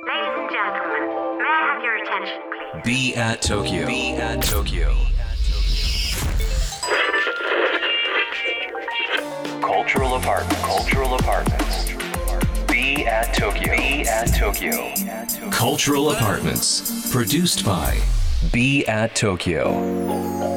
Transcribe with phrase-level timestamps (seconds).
[0.00, 2.82] Ladies and gentlemen, may I have your attention, please?
[2.82, 3.86] Be at Tokyo.
[3.86, 4.96] Be at Tokyo.
[9.60, 10.58] Cultural apartment.
[10.62, 11.92] Cultural apartments.
[12.66, 13.76] Be at Tokyo.
[13.76, 14.94] Be at Tokyo.
[15.50, 17.12] Cultural apartments.
[17.12, 18.00] Produced by
[18.50, 20.51] Be at Tokyo.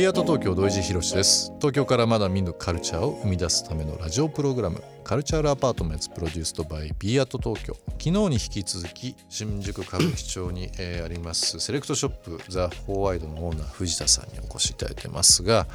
[0.00, 1.52] ビアート東京土井地博です。
[1.58, 7.76] 東京からまだ見ぬカルチャーを生み出すためのラジオプログラムカルチャールアパートメントプロデュースドバイビアート東京。
[7.98, 15.66] 昨日に引き続き新宿歌舞伎町に、えーありますセレクトショップザ・フォーワイドのオーナー藤田さんにお越しいただいてますが、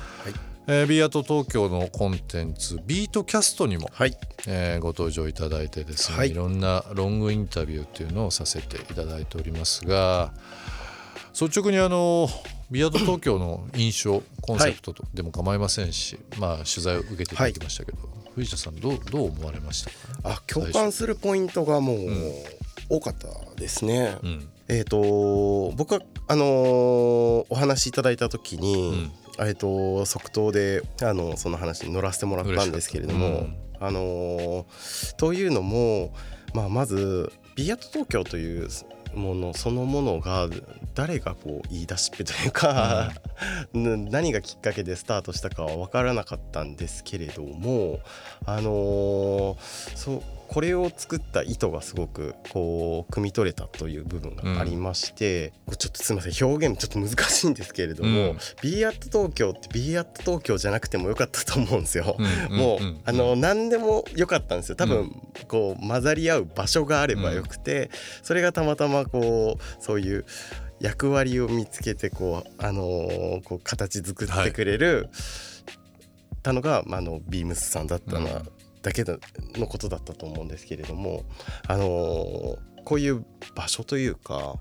[0.66, 4.17] えービアート東京のコンテンツビートキャストにも、はい。
[4.48, 6.31] えーご登場いただいてですね、はい。
[6.31, 10.34] い、ろんなロングインタビューっていうのをさせていただいておりますが
[11.39, 12.28] 率直にあの
[12.72, 17.98] ビアート東京の印象コンセプトとでも構いませんし、まあ取材を受けていただきましたけど、
[18.34, 21.98] 藤田さんどうどう思われましたか、あ共感するポイントがもう
[22.90, 24.17] 多かったですね。
[24.23, 24.50] うん。
[24.67, 33.48] えっ、と僕はあのーお話しいただいた時に、えっ、と即答であのその話に乗らせてもらったんですけれども、
[33.80, 36.14] あのーというのも、
[36.54, 38.70] まあ、まずビアート東京という
[39.16, 40.47] ものそのものが
[40.94, 43.11] 誰がこう言い出しっぺというか、
[43.73, 47.99] な何がきっかけでスタートしたかは分からなかったんですけれども
[48.45, 49.58] あのー
[49.95, 62.16] そうこれを作った意図がすごくこう汲み取れたという部分がありまして、これちょっとすみません表現ちょっと難しいんですけれども、うん b アット東京って b アット東京じゃなくてもよかったと思うんですよ。
[62.18, 64.76] うんもう、うんあの何でも良かったんですよ。
[64.76, 65.12] 多分、
[65.44, 67.90] うこう混ざり合う場所があればよくて、
[68.23, 70.26] それがたまたまこうそういう
[70.80, 75.10] 役割を見つけてこう、あのーこう形作ってくれる、
[76.44, 78.55] たのが、まあ、あのビームスさんだったのは、うん
[78.86, 81.23] だけのことだったと思うんですけれども、
[81.67, 84.58] あのーこういう場所というか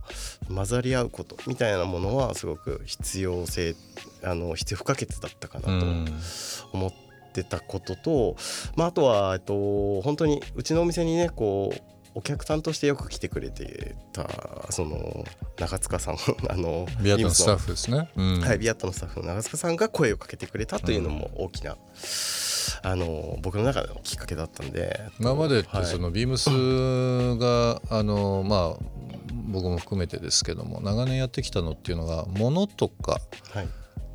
[0.49, 3.77] 混ざり合うことみたいなものはすごく必要性
[4.23, 6.07] あの必要不可欠だったかなとうん。
[6.73, 6.93] 思っ
[7.35, 8.37] てたことと、
[8.77, 14.29] まあ、あとは、えっと、本当にうちのお店にねこうお客さんとしてよく来てくれてた
[14.71, 15.25] その
[15.59, 16.17] 中塚さん
[16.49, 18.41] あのビアートのスタッフフですね、うん。
[18.41, 21.77] はい、ビアットのスタッフの長塚さんが声をかけてくれたというのも大きな、
[22.83, 25.01] あの僕の中でのきっかけだったんで。
[25.19, 25.87] 今までってはい。
[25.87, 26.49] そのビームス
[27.39, 28.85] が、あのまあ
[29.47, 33.21] 僕も含めてですけども長年やってきたのっていうのが物とか
[33.51, 33.69] はい。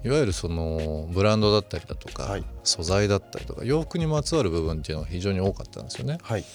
[0.05, 2.43] いわゆるそのブランドだったりだとか、はい。
[2.63, 6.19] 素材だったりとか洋服にまつわる部分っていうのが非常に多かったんですよね。
[6.21, 6.45] はい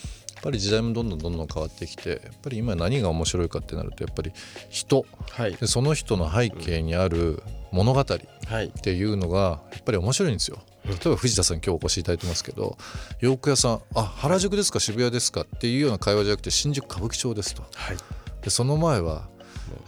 [0.44, 4.30] ぱり時代もどんどんどんどん変わってきてやっぱり今何が面白いかってなるとやっぱり
[4.68, 5.06] 人。
[5.30, 5.54] はい。
[5.56, 8.04] でその人の背景にある物語っ
[8.46, 8.68] はい。
[8.70, 10.58] ていうのがやっぱり面白いんですよ。
[10.86, 12.76] 例えば藤田さん今日お越しいただいてますけど
[13.20, 17.62] 洋服屋さん「あ原宿ですか渋谷ですか?」っていうような会話じゃなくて新宿歌舞伎町ですと。
[17.74, 17.96] はい。
[18.42, 19.26] でその前は、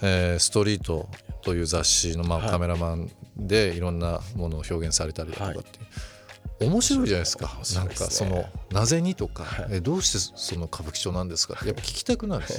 [0.00, 1.08] えーストリート
[1.42, 2.50] という雑誌の、まあはい。
[2.50, 5.86] カメラマンでいろんなものを表現されたりだとかっていう、
[6.60, 7.52] 面白いじゃないですか。
[7.56, 9.66] 面白ないんかその「なぜに?」とか、はい。
[9.72, 12.54] えどうしてその歌舞伎町なんですか?」ってやっぱ聞きたくなるし、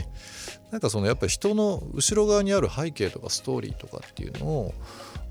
[0.72, 4.74] なんかそのやっぱり人の後ろ側にある背景とかストーリーとかっていうのを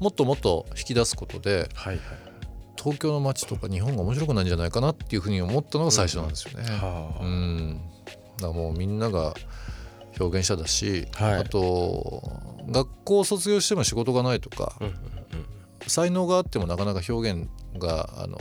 [0.01, 2.01] もっともっと引き出すことではい
[2.77, 6.71] 東京の街とか日本が面白くないんじゃないかなっていうふうに思ったのが最初なんですよね。
[6.71, 7.25] はあ。
[7.25, 7.81] うん、
[8.37, 9.35] だからもうみんなが
[10.21, 11.35] 表現者だし、はい。
[11.37, 12.23] あと
[12.69, 14.95] 学校を卒業しても仕事がないとか、うんうん。
[15.89, 17.49] 才能があってもなかなか表現
[17.79, 18.39] があの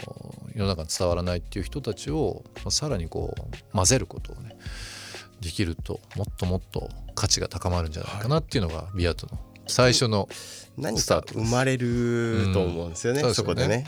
[0.53, 4.56] 世の中に伝わらないっていう人たちをまあさらにこう混ぜることをね
[5.41, 10.28] できるともっともっと価値が高まるんじゃないかなっていうのがビアートの最初の
[10.78, 11.38] 何スタートです。
[11.40, 13.34] か生まれると思うんですよね、うん。
[13.34, 13.85] そこでね。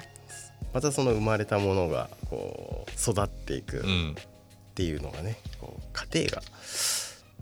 [0.74, 4.16] またその生まれたものがこう育っていくっうん。
[4.75, 6.41] ていうのがねこう過程が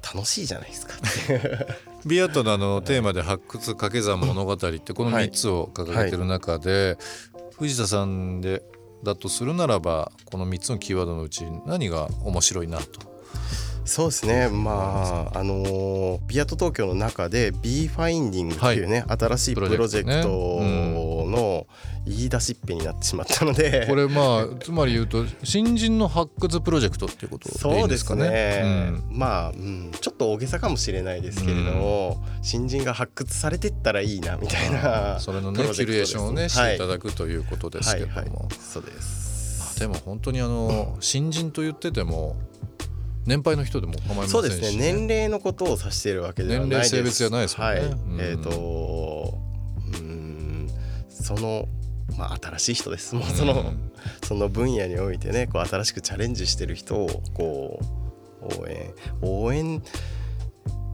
[0.01, 0.93] 楽しいじゃないですか
[2.05, 5.29] ビアートのあのテーマで発掘掛け算物語ってこのはい。
[5.29, 6.97] 3つを掲げてる中で、
[7.57, 8.63] 藤田さんで
[9.03, 13.15] だとするならばこの3つのキーワードのうち何が面白いなと。
[13.85, 14.49] そうですね。
[14.49, 21.24] まああのービアート東京の中で B ファインディングっていうね、新しいプロジェクトの
[22.05, 28.29] 言い出しっぺになってしまったので、これまあつまり言うと新人の発掘プロジェクトっていうことでいいんそうですかね。
[28.29, 38.29] ね、まあ、うん、ちょっと大げさかもしれないですけれども、新人が発掘されてったらいいなみたいなそれのねキュプロジェクトですレーションをね、はいしていただくということですけども、はい。
[38.29, 39.59] はい、そうです。
[39.59, 42.35] まあでも本当にあの新人と言ってても
[43.25, 44.77] 年配の人でも構いませんし、そうですね。
[44.77, 46.91] 年齢のことを指しているわけではないです。
[46.93, 47.79] 年齢性別じゃないですもんね。
[47.79, 47.89] はい。
[47.89, 48.21] うん。
[48.21, 49.37] えっ、と
[49.87, 50.69] うん。
[51.09, 51.67] その
[52.17, 53.15] まあ、新しい人です。
[53.15, 53.91] もうその,、うん
[54.23, 57.79] その分野においてねこう新しくチャレンジしてる人をこ
[58.41, 59.81] う応援応援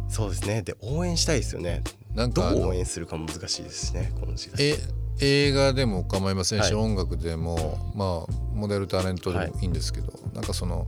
[0.09, 0.62] そうですね。
[0.62, 1.83] で応援したいですよね。
[2.13, 4.69] どなんかあのう応援するかも難しいですしねこの時代。
[4.69, 4.77] え
[5.19, 6.73] 映画でも構いませんし、はい。
[6.83, 9.65] 音楽でもまあモデルタレントでもい。
[9.65, 10.88] いんですけど、なんかその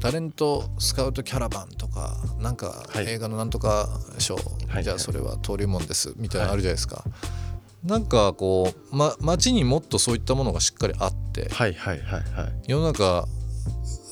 [0.00, 3.06] タレントスカウトキャラバンとかなんかはい。
[3.08, 3.88] 映画のなんとか
[4.18, 4.36] 賞、
[4.68, 4.84] はい。
[4.84, 7.04] じゃあそれは登竜門ですみたいなのあるじゃないですか、
[7.84, 12.52] なんかこう、ま、街にもっとそういったものがしっかりあってはいはいはいはい。
[12.66, 13.26] 世の中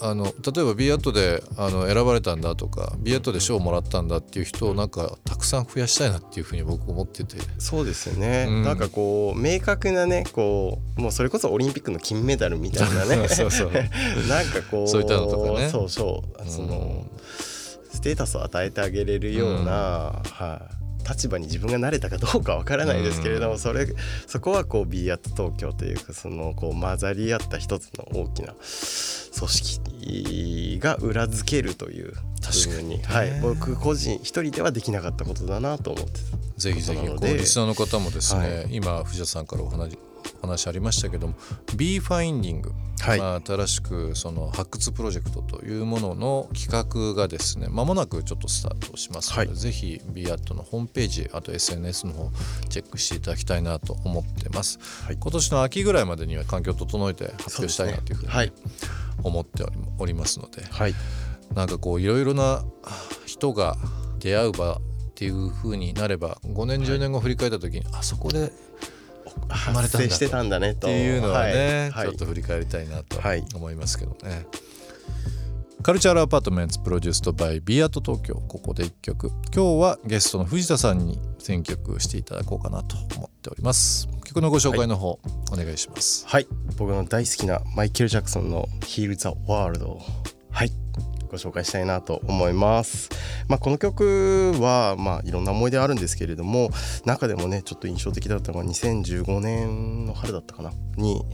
[0.04, 7.36] あの例えば B アットであの選ばれたんだとか B アットで賞をもらったんだっていう人をなんかたくさん増やしたいなっていうふうに僕思ってて。
[7.58, 8.62] そうですよね、うん。
[8.64, 13.28] なんかこう明確なねこうもうそれこそオリンピックの金メダルみたいなね。
[13.30, 13.70] そうそう
[14.28, 15.70] なんかこうそういったのとかね。
[15.70, 17.06] そうそうその、
[17.92, 23.58] ステータスを与えてあげれるような、はい立場に自分がなれたかどうかわからないですけれども、うん。
[23.58, 23.86] それ
[24.26, 33.02] そこはこう B アット東京というかそのこう混ざり合った一つの大きな組織が裏付けるという確かにね。
[33.04, 36.20] はい、僕個人一人ではできなかったことだなと思って
[36.62, 38.66] ぜひぜひこうリスナーの方もですね、はい。
[38.70, 39.98] 今藤田さんからお話
[40.40, 41.34] お話ありましたけども
[41.76, 43.18] B ファインディング、はい。
[43.18, 49.56] まあ、新しくその発掘プロジェクトというものの企画がですねまもなくちょっとスタートしますので、はい。
[49.56, 52.30] ぜひ B アットのホームページあと SNS の方
[52.68, 55.16] チェックしていただきたいなと思ってます、はい。
[55.18, 58.52] 今年の秋ぐらいまでには環境を整えて発表したいなというふうにはい。
[59.24, 60.94] 思っておりおりますので、はい。
[61.54, 62.64] なんかこういろいろな
[63.26, 63.76] 人が
[64.20, 64.80] 出会う場
[65.12, 68.50] っていう風になれば5年10年後振り返った時に、あそこで
[69.66, 72.08] 生まれたんだてたんだねとっていうのはね、はい。
[72.08, 73.44] ちょっと振り返りたいなとはい。
[73.54, 74.46] 思いますけどね。
[75.82, 79.28] カルチャーアパートメンツプロデュースドバイビアート東京ここで1曲。
[79.54, 84.08] 今日はゲストの藤田さんに選曲していただこうかなと思っております。
[84.24, 85.18] 曲のご紹介の方、
[85.52, 86.24] お願いします。
[86.26, 86.46] はい。
[86.78, 90.00] 僕の大好きなマイケル・ジャクソンの「Heal the World」を。
[90.50, 90.72] はい
[91.32, 93.08] ご紹介したいなと思います、
[93.48, 96.68] まあ、この曲は、まあ、いろんな思い出あるんですけれども
[97.06, 101.24] 中でもねちょっと印象的だったのが2015年の春だったかなに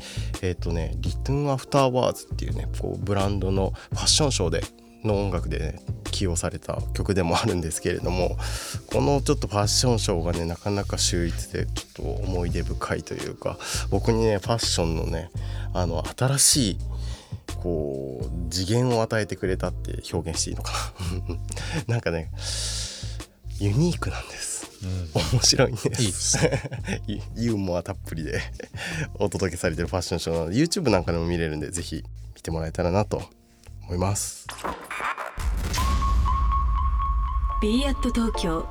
[0.41, 4.63] えっ、とね「リトゥン・アフター・ワーズ」っていうねこうブランドのファッションショーで
[5.05, 5.81] の音楽で、ね、
[6.11, 8.37] 起用された曲でもあるんですけれども
[8.93, 13.59] このちょっとファッションショーがねなかなか秀逸でちょっと思い出深いというか
[13.91, 15.31] 僕にねファッションのね
[15.75, 16.79] あの新しい
[17.63, 20.73] こう次元を与えてくれたって表現していいのか
[21.29, 21.37] な。
[21.95, 22.31] なんかね
[23.59, 24.71] ユニークなんです、
[25.33, 26.03] 面白いんです。
[26.03, 26.39] いいです。
[27.09, 28.41] ユユーモアたっぷりで
[29.19, 32.05] お届けされてるファッションショーなので YouTube なんかでも見れるんでぜひ
[32.37, 33.23] 見てもらえたらなと
[33.83, 34.47] 思います。
[37.61, 38.69] B アット東京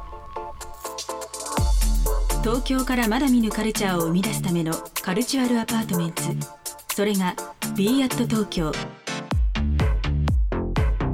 [2.41, 6.56] 東京からまだ見ぬカルチャーを生み出すための Cultural Apartments
[6.97, 7.35] それが
[7.75, 8.71] b アット東京。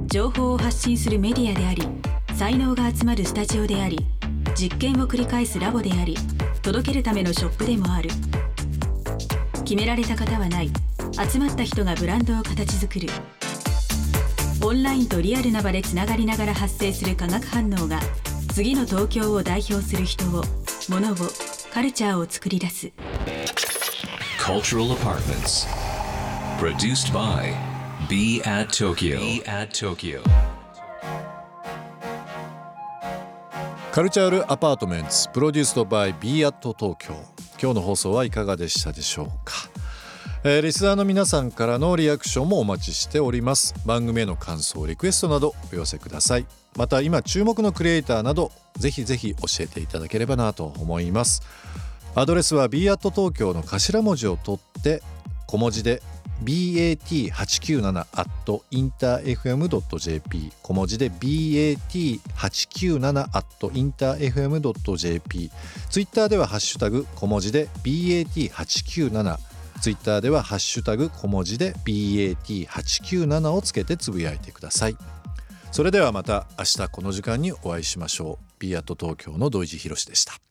[0.07, 1.83] 情報を発信するメディアであり
[2.35, 3.99] 才能が集まるスタジオであり
[4.55, 6.15] 実験を繰り返すラボであり
[6.61, 8.09] 届けるためのショップでもある。
[9.65, 10.71] 決められた方はない。
[11.29, 13.09] 集まった人がブランドを形作る。
[14.63, 17.99] オンラインとリアルな場でつながりながら発生する化学反応が
[18.53, 20.45] 次の東京を代表する人を
[20.87, 21.15] 物を
[21.73, 22.93] カルチャーを作り出す。
[24.45, 25.65] Cultural Apartments.
[26.59, 27.55] Produced by
[28.09, 29.17] Be at Tokyo.
[29.17, 30.21] Be at Tokyo.
[33.93, 37.13] カルチャールアパートメンツプロデュースドバイ b アット東京
[37.57, 39.53] 今日の放送はいかがでしたでしょうか、
[40.43, 51.43] えーリスナーの皆さんからのリアクションもお待ちしております番組への感想リクエストなどお寄せくださいまた今注目のクリエイターなどぜひぜひ教えていただければなと思います
[52.15, 55.01] アドレスは b アット東京の頭文字を取って
[55.47, 56.03] 小文字で
[56.43, 58.29] bat897 at
[58.71, 65.51] interfm.jp 小文字で bat897 at interfm.jp
[65.89, 69.37] ツイッターではハッシュタグ小文字で bat897
[69.81, 74.97] ツイッターではハッシュタグ小文字で bat897 をつけてつぶやいてください。
[75.73, 78.45] それではまた明日この時間にお会いしましょう。
[78.59, 80.42] b アット東京の土井地博でした。